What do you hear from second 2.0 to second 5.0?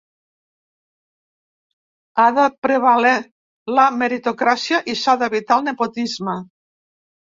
Ha de prevaler la meritocràcia